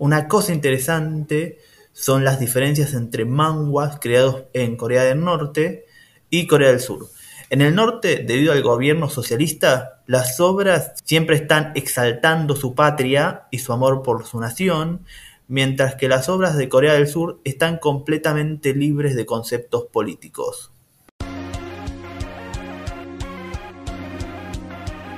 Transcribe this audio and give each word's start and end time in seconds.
Una 0.00 0.28
cosa 0.28 0.54
interesante 0.54 1.58
son 1.92 2.24
las 2.24 2.40
diferencias 2.40 2.94
entre 2.94 3.26
manguas 3.26 3.98
creados 4.00 4.44
en 4.54 4.76
Corea 4.76 5.04
del 5.04 5.22
Norte 5.22 5.84
y 6.30 6.46
Corea 6.46 6.70
del 6.70 6.80
Sur. 6.80 7.08
En 7.50 7.60
el 7.60 7.74
norte, 7.74 8.24
debido 8.26 8.54
al 8.54 8.62
gobierno 8.62 9.10
socialista, 9.10 10.00
las 10.06 10.40
obras 10.40 10.94
siempre 11.04 11.36
están 11.36 11.72
exaltando 11.74 12.56
su 12.56 12.74
patria 12.74 13.42
y 13.50 13.58
su 13.58 13.74
amor 13.74 14.02
por 14.02 14.24
su 14.24 14.40
nación, 14.40 15.04
mientras 15.48 15.96
que 15.96 16.08
las 16.08 16.30
obras 16.30 16.56
de 16.56 16.70
Corea 16.70 16.94
del 16.94 17.06
Sur 17.06 17.42
están 17.44 17.76
completamente 17.76 18.72
libres 18.72 19.14
de 19.14 19.26
conceptos 19.26 19.84
políticos. 19.92 20.72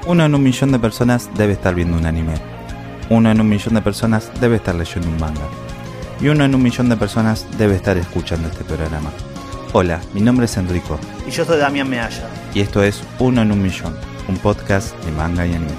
Uno 0.09 0.25
en 0.25 0.35
un 0.35 0.43
millón 0.43 0.73
de 0.73 0.81
personas 0.81 1.31
debe 1.37 1.53
estar 1.53 1.73
viendo 1.73 1.97
un 1.97 2.05
anime. 2.05 2.52
Uno 3.09 3.31
en 3.31 3.41
un 3.41 3.49
millón 3.49 3.75
de 3.75 3.83
personas 3.83 4.31
debe 4.41 4.57
estar 4.57 4.75
leyendo 4.75 5.09
un 5.09 5.19
manga. 5.19 5.49
Y 6.21 6.29
uno 6.29 6.45
en 6.45 6.55
un 6.55 6.63
millón 6.63 6.89
de 6.89 6.97
personas 6.97 7.47
debe 7.59 7.75
estar 7.75 7.97
escuchando 7.97 8.49
este 8.49 8.65
programa. 8.65 9.11
Hola, 9.73 10.01
mi 10.15 10.21
nombre 10.21 10.47
es 10.47 10.57
Enrico. 10.57 10.99
Y 11.27 11.31
yo 11.31 11.45
soy 11.45 11.59
Damián 11.59 11.89
Mealla. 11.89 12.29
Y 12.55 12.61
esto 12.61 12.83
es 12.83 13.03
Uno 13.19 13.43
en 13.43 13.53
un 13.53 13.63
millón, 13.63 13.97
un 14.29 14.39
podcast 14.39 14.97
de 15.05 15.13
manga 15.13 15.47
y 15.47 15.55
anime. 15.55 15.73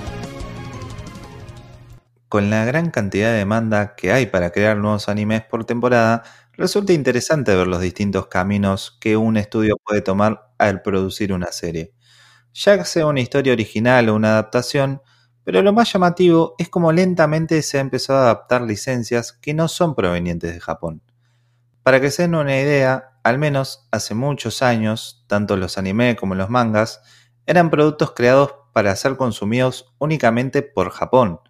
Con 2.30 2.50
la 2.50 2.66
gran 2.66 2.92
cantidad 2.92 3.32
de 3.32 3.38
demanda 3.38 3.96
que 3.96 4.12
hay 4.12 4.26
para 4.26 4.52
crear 4.52 4.78
nuevos 4.78 5.10
animes 5.10 5.44
por 5.44 5.66
temporada, 5.66 6.24
resulta 6.54 6.94
interesante 6.94 7.56
ver 7.56 7.68
los 7.68 7.82
distintos 7.82 8.28
caminos 8.28 8.98
que 9.00 9.18
un 9.18 9.38
estudio 9.38 9.78
puede 9.84 10.02
tomar 10.02 10.52
al 10.58 10.82
producir 10.82 11.32
una 11.32 11.52
serie 11.52 11.94
ya 12.54 12.86
sea 12.86 13.08
una 13.08 13.20
historia 13.20 13.54
original 13.54 14.10
o 14.10 14.16
una 14.16 14.30
adaptación, 14.34 15.02
pero 15.44 15.62
lo 15.62 15.74
más 15.74 15.92
llamativo 15.92 16.56
es 16.58 16.70
cómo 16.70 16.92
lentamente 16.92 17.62
se 17.62 17.78
ha 17.78 17.82
empezado 17.82 18.20
a 18.20 18.24
adaptar 18.24 18.62
licencias 18.62 19.34
que 19.34 19.54
no 19.54 19.68
son 19.68 19.96
provenientes 19.96 20.54
de 20.54 20.60
Japón. 20.60 21.02
Para 21.84 22.00
que 22.00 22.12
se 22.12 22.24
den 22.24 22.36
una 22.36 22.60
idea, 22.60 23.18
al 23.24 23.38
menos 23.38 23.88
hace 23.92 24.14
muchos 24.16 24.62
años, 24.62 25.26
tanto 25.28 25.58
los 25.58 25.78
anime 25.78 26.16
como 26.16 26.36
los 26.36 26.50
mangas 26.50 27.02
eran 27.46 27.70
productos 27.70 28.12
creados 28.12 28.56
para 28.72 28.96
ser 28.96 29.18
consumidos 29.18 29.94
únicamente 30.00 30.62
por 30.62 30.92
Japón. 30.92 31.42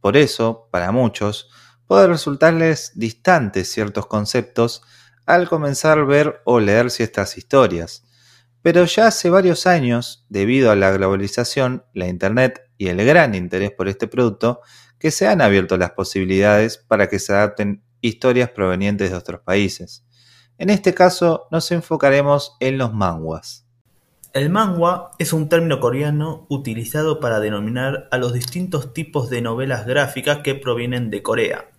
Por 0.00 0.16
eso, 0.16 0.68
para 0.70 0.92
muchos, 0.92 1.50
puede 1.86 2.06
resultarles 2.06 2.92
distantes 2.94 3.70
ciertos 3.70 4.06
conceptos 4.06 4.82
al 5.26 5.48
comenzar 5.48 5.98
a 5.98 6.04
ver 6.04 6.40
o 6.44 6.60
leer 6.60 6.90
ciertas 6.90 7.36
historias, 7.36 8.04
pero 8.62 8.84
ya 8.84 9.08
hace 9.08 9.30
varios 9.30 9.66
años, 9.66 10.24
debido 10.28 10.70
a 10.70 10.76
la 10.76 10.90
globalización, 10.90 11.84
la 11.92 12.06
Internet 12.08 12.65
y 12.78 12.88
el 12.88 13.04
gran 13.04 13.34
interés 13.34 13.70
por 13.70 13.88
este 13.88 14.06
producto, 14.06 14.60
que 14.98 15.10
se 15.10 15.26
han 15.26 15.40
abierto 15.40 15.76
las 15.76 15.92
posibilidades 15.92 16.78
para 16.78 17.08
que 17.08 17.18
se 17.18 17.32
adapten 17.32 17.82
historias 18.00 18.50
provenientes 18.50 19.10
de 19.10 19.16
otros 19.16 19.40
países. 19.40 20.04
En 20.58 20.70
este 20.70 20.94
caso 20.94 21.48
nos 21.50 21.70
enfocaremos 21.70 22.56
en 22.60 22.78
los 22.78 22.92
manguas. 22.92 23.66
El 24.32 24.50
manga 24.50 25.12
es 25.18 25.32
un 25.32 25.48
término 25.48 25.80
coreano 25.80 26.46
utilizado 26.50 27.20
para 27.20 27.40
denominar 27.40 28.06
a 28.10 28.18
los 28.18 28.34
distintos 28.34 28.92
tipos 28.92 29.30
de 29.30 29.40
novelas 29.40 29.86
gráficas 29.86 30.40
que 30.44 30.54
provienen 30.54 31.10
de 31.10 31.22
Corea. 31.22 31.70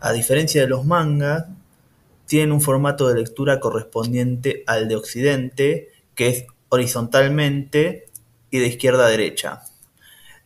A 0.00 0.12
diferencia 0.12 0.62
de 0.62 0.68
los 0.68 0.84
mangas, 0.84 1.46
tienen 2.26 2.52
un 2.52 2.60
formato 2.60 3.08
de 3.08 3.20
lectura 3.20 3.60
correspondiente 3.60 4.64
al 4.66 4.88
de 4.88 4.96
Occidente, 4.96 5.88
que 6.14 6.28
es 6.28 6.46
horizontalmente 6.70 8.06
y 8.50 8.58
de 8.58 8.66
izquierda 8.66 9.06
a 9.06 9.10
derecha, 9.10 9.62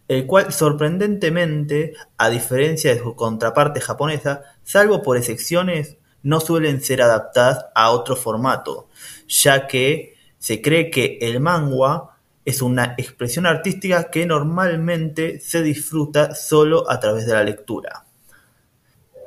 el 0.08 0.26
cual 0.26 0.52
sorprendentemente, 0.52 1.94
a 2.18 2.28
diferencia 2.28 2.94
de 2.94 3.00
su 3.00 3.14
contraparte 3.14 3.80
japonesa, 3.80 4.42
salvo 4.62 5.02
por 5.02 5.16
excepciones, 5.16 5.96
no 6.22 6.40
suelen 6.40 6.80
ser 6.80 7.02
adaptadas 7.02 7.66
a 7.74 7.90
otro 7.90 8.16
formato, 8.16 8.88
ya 9.28 9.66
que 9.66 10.14
se 10.38 10.60
cree 10.60 10.90
que 10.90 11.18
el 11.20 11.40
manga 11.40 12.10
es 12.44 12.60
una 12.60 12.94
expresión 12.98 13.46
artística 13.46 14.10
que 14.10 14.26
normalmente 14.26 15.40
se 15.40 15.62
disfruta 15.62 16.34
solo 16.34 16.90
a 16.90 17.00
través 17.00 17.26
de 17.26 17.32
la 17.32 17.44
lectura. 17.44 18.04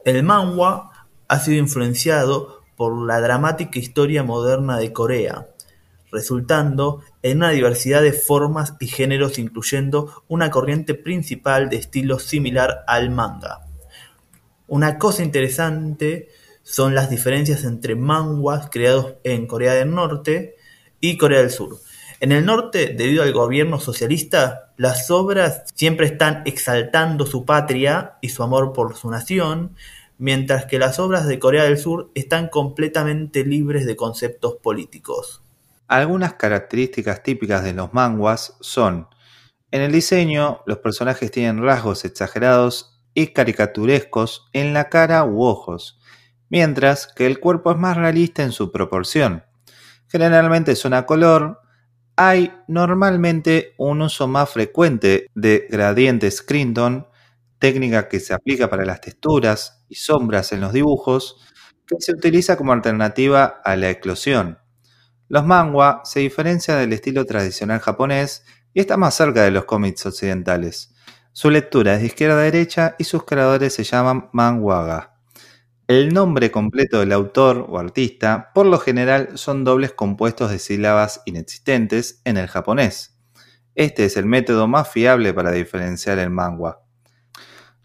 El 0.05 0.23
manga 0.23 0.89
ha 1.27 1.39
sido 1.39 1.57
influenciado 1.57 2.61
por 2.75 2.95
la 3.05 3.19
dramática 3.19 3.79
historia 3.79 4.23
moderna 4.23 4.77
de 4.77 4.93
Corea, 4.93 5.47
resultando 6.11 7.01
en 7.21 7.37
una 7.37 7.51
diversidad 7.51 8.01
de 8.01 8.13
formas 8.13 8.73
y 8.79 8.87
géneros 8.87 9.39
incluyendo 9.39 10.23
una 10.27 10.49
corriente 10.49 10.93
principal 10.93 11.69
de 11.69 11.77
estilo 11.77 12.19
similar 12.19 12.83
al 12.87 13.09
manga. 13.09 13.65
Una 14.67 14.97
cosa 14.97 15.23
interesante 15.23 16.29
son 16.63 16.93
las 16.93 17.09
diferencias 17.09 17.63
entre 17.63 17.95
manguas 17.95 18.69
creados 18.69 19.15
en 19.23 19.47
Corea 19.47 19.73
del 19.73 19.91
Norte 19.91 20.55
y 20.99 21.17
Corea 21.17 21.39
del 21.39 21.51
Sur. 21.51 21.77
En 22.19 22.31
el 22.31 22.45
norte, 22.45 22.95
debido 22.97 23.23
al 23.23 23.31
gobierno 23.31 23.79
socialista, 23.79 24.73
las 24.75 25.11
obras 25.11 25.63
siempre 25.75 26.07
están 26.07 26.41
exaltando 26.45 27.25
su 27.25 27.45
patria 27.45 28.17
y 28.21 28.29
su 28.29 28.43
amor 28.43 28.73
por 28.73 28.95
su 28.95 29.09
nación, 29.09 29.75
mientras 30.17 30.65
que 30.65 30.79
las 30.79 30.99
obras 30.99 31.27
de 31.27 31.39
Corea 31.39 31.63
del 31.63 31.77
Sur 31.77 32.09
están 32.15 32.49
completamente 32.49 33.45
libres 33.45 33.85
de 33.85 33.95
conceptos 33.95 34.55
políticos. 34.55 35.43
Algunas 35.87 36.33
características 36.33 37.23
típicas 37.23 37.63
de 37.63 37.73
los 37.73 37.93
manguas 37.93 38.57
son, 38.59 39.07
en 39.71 39.81
el 39.81 39.91
diseño, 39.91 40.61
los 40.65 40.79
personajes 40.79 41.29
tienen 41.31 41.61
rasgos 41.61 42.05
exagerados 42.05 43.01
y 43.13 43.27
caricaturescos 43.27 44.49
en 44.53 44.73
la 44.73 44.89
cara 44.89 45.25
u 45.25 45.43
ojos, 45.43 45.99
mientras 46.49 47.07
que 47.07 47.25
el 47.25 47.39
cuerpo 47.39 47.71
es 47.71 47.77
más 47.77 47.97
realista 47.97 48.43
en 48.43 48.53
su 48.53 48.71
proporción. 48.71 49.43
Generalmente 50.07 50.75
son 50.75 50.93
a 50.93 51.05
color, 51.05 51.61
hay 52.15 52.53
normalmente 52.67 53.73
un 53.77 54.01
uso 54.01 54.27
más 54.27 54.49
frecuente 54.49 55.27
de 55.35 55.67
gradientes 55.69 56.41
Crinton, 56.41 57.07
técnica 57.59 58.07
que 58.07 58.19
se 58.21 58.33
aplica 58.33 58.69
para 58.69 58.85
las 58.85 59.01
texturas 59.01 59.85
y 59.89 59.95
sombras 59.95 60.53
en 60.53 60.61
los 60.61 60.73
dibujos, 60.73 61.45
que 61.85 61.95
se 61.99 62.13
utiliza 62.13 62.57
como 62.57 62.73
alternativa 62.73 63.45
a 63.63 63.75
la 63.75 63.89
eclosión. 63.89 64.59
Los 65.29 65.45
manga 65.45 66.01
se 66.05 66.21
diferencian 66.21 66.79
del 66.79 66.93
estilo 66.93 67.25
tradicional 67.25 67.79
japonés 67.79 68.45
y 68.73 68.79
está 68.79 68.95
más 68.97 69.15
cerca 69.15 69.43
de 69.43 69.51
los 69.51 69.65
cómics 69.65 70.05
occidentales. 70.05 70.93
Su 71.33 71.49
lectura 71.49 71.95
es 71.95 72.01
de 72.01 72.07
izquierda 72.07 72.39
a 72.39 72.43
derecha 72.43 72.95
y 72.97 73.03
sus 73.03 73.25
creadores 73.25 73.73
se 73.73 73.83
llaman 73.83 74.29
manhwaga. 74.33 75.19
El 75.87 76.13
nombre 76.13 76.49
completo 76.49 76.99
del 76.99 77.11
autor 77.11 77.65
o 77.69 77.77
artista 77.77 78.51
por 78.53 78.65
lo 78.65 78.79
general 78.79 79.37
son 79.37 79.63
dobles 79.63 79.93
compuestos 79.93 80.49
de 80.51 80.59
sílabas 80.59 81.21
inexistentes 81.25 82.21
en 82.25 82.37
el 82.37 82.47
japonés. 82.47 83.17
Este 83.75 84.05
es 84.05 84.17
el 84.17 84.25
método 84.25 84.67
más 84.67 84.89
fiable 84.89 85.33
para 85.33 85.51
diferenciar 85.51 86.17
el 86.17 86.31
manga. 86.31 86.79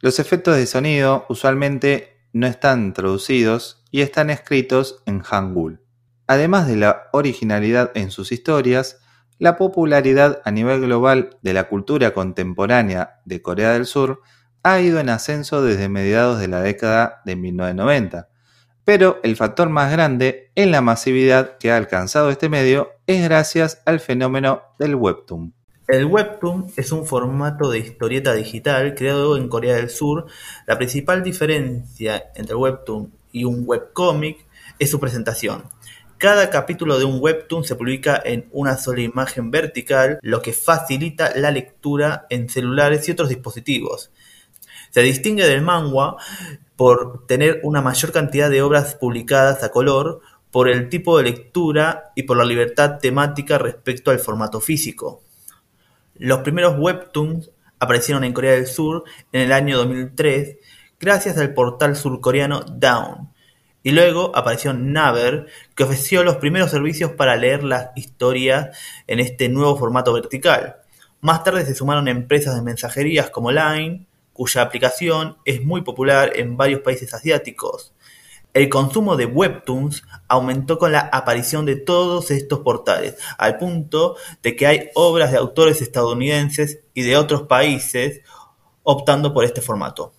Los 0.01 0.19
efectos 0.19 0.57
de 0.57 0.67
sonido 0.67 1.27
usualmente 1.29 2.27
no 2.33 2.47
están 2.47 2.95
traducidos 2.95 3.85
y 3.91 4.01
están 4.01 4.31
escritos 4.31 5.03
en 5.05 5.21
hangul. 5.21 5.82
Además 6.33 6.67
de 6.67 6.77
la 6.77 7.11
originalidad 7.13 7.91
en 7.95 8.11
sus 8.11 8.33
historias, 8.33 9.03
la 9.39 9.59
popularidad 9.59 10.41
a 10.47 10.51
nivel 10.51 10.81
global 10.81 11.37
de 11.43 11.53
la 11.53 11.69
cultura 11.69 12.15
contemporánea 12.15 13.21
de 13.27 13.43
Corea 13.43 13.75
del 13.75 13.85
Sur 13.85 14.23
ha 14.63 14.81
ido 14.81 14.99
en 14.99 15.11
ascenso 15.11 15.63
desde 15.63 15.91
mediados 15.91 16.41
de 16.41 16.49
la 16.49 16.63
década 16.63 17.21
de 17.27 17.37
1990. 17.37 18.31
Pero 18.83 19.21
el 19.23 19.37
factor 19.37 19.69
más 19.69 19.93
grande 19.93 20.51
en 20.55 20.71
la 20.71 20.81
masividad 20.81 21.59
que 21.59 21.71
ha 21.71 21.77
alcanzado 21.77 22.31
este 22.31 22.49
medio 22.49 22.93
es 23.07 23.23
gracias 23.23 23.83
al 23.85 24.01
fenómeno 24.01 24.63
del 24.79 24.95
webtoon. 24.95 25.53
El 25.87 26.07
webtoon 26.07 26.73
es 26.79 26.93
un 26.93 27.05
formato 27.05 27.71
de 27.71 27.81
historieta 27.81 28.33
digital 28.33 28.95
creado 28.95 29.37
en 29.37 29.51
Corea 29.51 29.77
del 29.77 29.91
Sur. 29.91 30.25
La 30.67 30.79
principal 30.79 31.23
diferencia 31.23 32.31
entre 32.35 32.55
webtoon 32.55 33.13
y 33.33 33.45
un 33.45 33.65
webcomic 33.67 34.47
es 34.79 34.91
su 34.91 34.99
presentación. 34.99 35.65
Cada 36.23 36.51
capítulo 36.51 37.01
de 37.01 37.05
un 37.05 37.19
webtoon 37.21 37.65
se 37.65 37.75
publica 37.75 38.23
en 38.25 38.47
una 38.53 38.77
sola 38.77 39.01
imagen 39.01 39.51
vertical, 39.51 40.21
lo 40.23 40.41
que 40.41 40.53
facilita 40.53 41.33
la 41.35 41.51
lectura 41.51 42.29
en 42.31 42.49
celulares 42.49 43.09
y 43.09 43.11
otros 43.11 43.29
dispositivos. 43.29 44.13
Se 44.91 45.03
distingue 45.03 45.49
del 45.49 45.63
manga 45.63 46.15
por 46.77 47.27
tener 47.27 47.59
una 47.65 47.83
mayor 47.83 48.13
cantidad 48.13 48.51
de 48.51 48.63
obras 48.63 48.95
publicadas 48.95 49.65
a 49.65 49.71
color, 49.71 50.21
por 50.53 50.69
el 50.69 50.89
tipo 50.89 51.19
de 51.19 51.25
lectura 51.25 52.13
y 52.15 52.23
por 52.23 52.37
la 52.37 52.45
libertad 52.45 53.01
temática 53.01 53.59
respecto 53.59 54.13
al 54.13 54.21
formato 54.21 54.61
físico. 54.61 55.25
Los 56.15 56.39
primeros 56.43 56.79
webtoons 56.79 57.51
aparecieron 57.81 58.23
en 58.23 58.33
Corea 58.33 58.53
del 58.53 58.69
Sur 58.69 59.03
en 59.33 59.41
el 59.41 59.51
año 59.51 59.77
2003 59.79 60.59
gracias 61.01 61.37
al 61.37 61.53
portal 61.53 61.97
surcoreano 61.97 62.61
Down, 62.61 63.32
y 63.83 63.91
luego 63.91 64.33
apareció 64.35 64.73
Naver, 64.73 65.47
que 65.75 65.85
ofreció 65.85 66.23
los 66.25 66.37
primeros 66.37 66.71
servicios 66.71 67.13
para 67.13 67.37
leer 67.37 67.65
las 67.65 67.91
historias 67.97 68.79
en 69.07 69.21
este 69.21 69.49
nuevo 69.49 69.77
formato 69.77 70.13
vertical. 70.13 70.77
Más 71.21 71.45
tarde 71.45 71.65
se 71.65 71.75
sumaron 71.75 72.09
empresas 72.09 72.55
de 72.55 72.63
mensajerías 72.63 73.31
como 73.31 73.51
Line, 73.51 74.07
cuya 74.33 74.63
aplicación 74.63 75.37
es 75.45 75.63
muy 75.63 75.83
popular 75.83 76.33
en 76.37 76.57
varios 76.57 76.81
países 76.81 77.13
asiáticos. 77.15 77.95
El 78.55 78.69
consumo 78.69 79.17
de 79.17 79.25
webtoons 79.25 80.03
aumentó 80.29 80.79
con 80.79 80.93
la 80.93 81.09
aparición 81.13 81.65
de 81.65 81.77
todos 81.77 82.31
estos 82.31 82.59
portales, 82.59 83.17
al 83.39 83.57
punto 83.57 84.17
de 84.43 84.57
que 84.57 84.67
hay 84.67 84.91
obras 84.95 85.33
de 85.33 85.39
autores 85.39 85.81
estadounidenses 85.81 86.81
y 86.93 87.03
de 87.03 87.17
otros 87.17 87.43
países 87.45 88.21
optando 88.83 89.33
por 89.33 89.45
este 89.45 89.63
formato. 89.63 90.13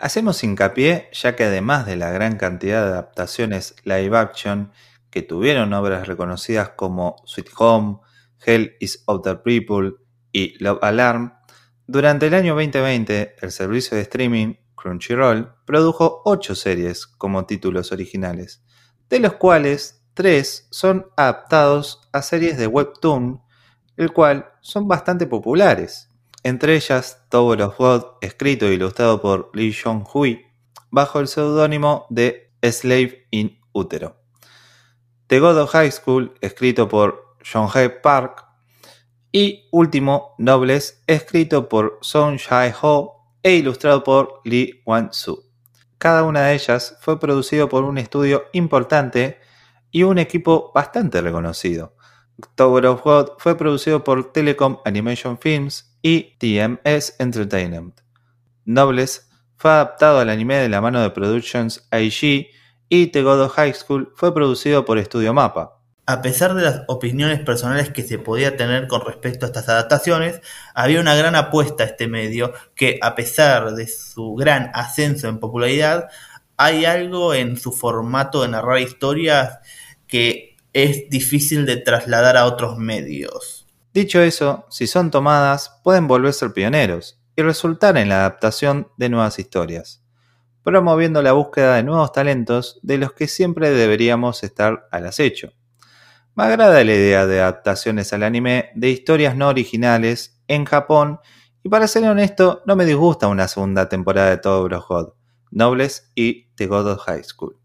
Hacemos 0.00 0.42
hincapié 0.42 1.10
ya 1.12 1.36
que 1.36 1.44
además 1.44 1.84
de 1.84 1.94
la 1.96 2.10
gran 2.10 2.38
cantidad 2.38 2.82
de 2.82 2.88
adaptaciones 2.92 3.74
live 3.84 4.16
action 4.16 4.72
que 5.10 5.20
tuvieron 5.20 5.74
obras 5.74 6.08
reconocidas 6.08 6.70
como 6.70 7.16
Sweet 7.26 7.50
Home, 7.58 7.98
Hell 8.42 8.76
is 8.80 9.04
Outer 9.06 9.42
People 9.42 9.92
y 10.32 10.56
Love 10.64 10.78
Alarm, 10.80 11.34
durante 11.86 12.28
el 12.28 12.34
año 12.34 12.54
2020 12.54 13.36
el 13.42 13.52
servicio 13.52 13.94
de 13.94 14.04
streaming 14.04 14.54
Crunchyroll 14.74 15.52
produjo 15.66 16.22
8 16.24 16.54
series 16.54 17.06
como 17.06 17.44
títulos 17.44 17.92
originales, 17.92 18.64
de 19.10 19.18
los 19.18 19.34
cuales 19.34 20.06
3 20.14 20.68
son 20.70 21.08
adaptados 21.14 22.08
a 22.12 22.22
series 22.22 22.56
de 22.56 22.68
webtoon, 22.68 23.42
el 23.98 24.14
cual 24.14 24.50
son 24.62 24.88
bastante 24.88 25.26
populares. 25.26 26.09
Entre 26.42 26.74
ellas, 26.76 27.26
Tower 27.28 27.62
of 27.62 27.76
God, 27.78 28.04
escrito 28.20 28.66
e 28.66 28.74
ilustrado 28.74 29.20
por 29.20 29.50
Lee 29.54 29.74
Jong-hui, 29.74 30.46
bajo 30.90 31.20
el 31.20 31.28
seudónimo 31.28 32.06
de 32.08 32.52
Slave 32.62 33.26
in 33.30 33.60
Utero. 33.72 34.16
The 35.26 35.38
God 35.38 35.58
of 35.58 35.70
High 35.70 35.92
School, 35.92 36.34
escrito 36.40 36.88
por 36.88 37.36
Jong-hae 37.44 37.90
Park, 37.90 38.46
y 39.32 39.68
último, 39.70 40.34
Nobles, 40.38 41.02
escrito 41.06 41.68
por 41.68 41.98
Song 42.00 42.38
Jae-ho 42.38 43.36
e 43.42 43.52
ilustrado 43.52 44.02
por 44.02 44.40
Lee 44.44 44.82
Wan-soo. 44.84 45.44
Cada 45.98 46.24
una 46.24 46.46
de 46.46 46.54
ellas 46.54 46.96
fue 47.00 47.20
producido 47.20 47.68
por 47.68 47.84
un 47.84 47.98
estudio 47.98 48.46
importante 48.52 49.38
y 49.90 50.02
un 50.02 50.18
equipo 50.18 50.72
bastante 50.74 51.20
reconocido. 51.20 51.94
Tower 52.54 52.86
of 52.86 53.02
God 53.02 53.28
fue 53.38 53.56
producido 53.56 54.04
por 54.04 54.32
Telecom 54.32 54.78
Animation 54.84 55.38
Films 55.38 55.96
y 56.02 56.36
TMS 56.38 57.16
Entertainment. 57.18 58.00
Nobles 58.64 59.28
fue 59.56 59.70
adaptado 59.70 60.20
al 60.20 60.30
anime 60.30 60.56
de 60.56 60.68
la 60.68 60.80
mano 60.80 61.02
de 61.02 61.10
Productions 61.10 61.86
IG 61.92 62.48
y 62.88 63.06
The 63.08 63.22
God 63.22 63.42
of 63.42 63.52
High 63.52 63.74
School 63.74 64.12
fue 64.14 64.34
producido 64.34 64.84
por 64.84 65.02
Studio 65.02 65.34
Mapa. 65.34 65.76
A 66.06 66.22
pesar 66.22 66.54
de 66.54 66.62
las 66.62 66.82
opiniones 66.88 67.40
personales 67.40 67.90
que 67.90 68.02
se 68.02 68.18
podía 68.18 68.56
tener 68.56 68.88
con 68.88 69.04
respecto 69.04 69.46
a 69.46 69.48
estas 69.48 69.68
adaptaciones, 69.68 70.40
había 70.74 71.00
una 71.00 71.14
gran 71.14 71.36
apuesta 71.36 71.84
a 71.84 71.86
este 71.86 72.08
medio 72.08 72.52
que, 72.74 72.98
a 73.00 73.14
pesar 73.14 73.74
de 73.74 73.86
su 73.86 74.34
gran 74.34 74.72
ascenso 74.74 75.28
en 75.28 75.38
popularidad, 75.38 76.08
hay 76.56 76.84
algo 76.84 77.32
en 77.32 77.56
su 77.56 77.70
formato 77.70 78.42
de 78.42 78.48
narrar 78.48 78.80
historias 78.80 79.60
que 80.08 80.49
es 80.72 81.08
difícil 81.10 81.66
de 81.66 81.76
trasladar 81.76 82.36
a 82.36 82.44
otros 82.44 82.78
medios. 82.78 83.66
Dicho 83.92 84.20
eso, 84.20 84.66
si 84.70 84.86
son 84.86 85.10
tomadas, 85.10 85.80
pueden 85.82 86.06
volverse 86.06 86.50
pioneros 86.50 87.20
y 87.34 87.42
resultar 87.42 87.96
en 87.96 88.08
la 88.08 88.20
adaptación 88.20 88.88
de 88.96 89.08
nuevas 89.08 89.38
historias, 89.38 90.02
promoviendo 90.62 91.22
la 91.22 91.32
búsqueda 91.32 91.76
de 91.76 91.82
nuevos 91.82 92.12
talentos 92.12 92.78
de 92.82 92.98
los 92.98 93.12
que 93.12 93.26
siempre 93.26 93.70
deberíamos 93.70 94.44
estar 94.44 94.86
al 94.92 95.06
acecho. 95.06 95.52
Me 96.36 96.44
agrada 96.44 96.84
la 96.84 96.94
idea 96.94 97.26
de 97.26 97.40
adaptaciones 97.40 98.12
al 98.12 98.22
anime 98.22 98.70
de 98.76 98.90
historias 98.90 99.36
no 99.36 99.48
originales 99.48 100.40
en 100.46 100.64
Japón 100.64 101.18
y 101.62 101.68
para 101.68 101.88
ser 101.88 102.04
honesto 102.04 102.62
no 102.66 102.76
me 102.76 102.86
disgusta 102.86 103.26
una 103.26 103.48
segunda 103.48 103.88
temporada 103.88 104.30
de 104.30 104.38
Todo 104.38 104.68
God, 104.88 105.14
Nobles 105.50 106.12
y 106.14 106.46
The 106.54 106.66
God 106.66 106.92
of 106.92 107.00
High 107.00 107.24
School. 107.24 107.59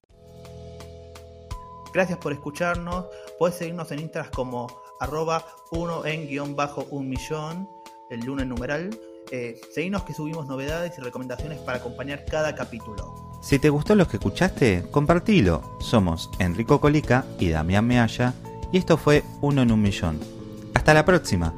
Gracias 1.96 2.20
por 2.20 2.34
escucharnos, 2.34 3.06
puedes 3.40 3.56
seguirnos 3.56 3.90
en 3.94 4.00
Instagram 4.00 4.30
como 4.34 4.68
arroba 5.00 5.46
1 5.72 6.06
en 6.06 6.28
guion 6.28 6.54
bajo 6.54 6.86
un 6.90 7.08
millón, 7.08 7.70
el 8.10 8.20
lunes 8.20 8.48
numeral. 8.48 8.90
Eh, 9.32 9.62
seguimos 9.74 10.04
que 10.04 10.14
subimos 10.14 10.46
novedades 10.46 10.98
y 10.98 11.02
recomendaciones 11.02 11.58
para 11.60 11.78
acompañar 11.78 12.26
cada 12.26 12.54
capítulo. 12.54 13.40
Si 13.42 13.60
te 13.60 13.70
gustó 13.70 13.96
lo 13.96 14.10
que 14.10 14.18
escuchaste, 14.18 14.84
compartilo. 14.92 15.78
Somos 15.80 16.30
Enrico 16.40 16.82
Colica 16.82 17.24
y 17.40 17.48
Damián 17.48 17.88
Mealla 17.88 18.34
y 18.74 18.78
esto 18.78 18.98
fue 18.98 19.24
Uno 19.40 19.62
en 19.62 19.72
un 19.72 19.82
Millón. 19.82 20.20
Hasta 20.74 20.94
la 20.94 21.06
próxima. 21.06 21.54